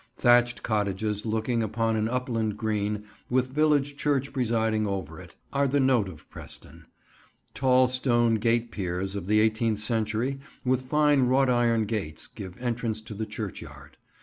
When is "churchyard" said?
13.27-13.97